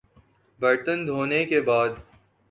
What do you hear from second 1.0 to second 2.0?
دھونے کے بعد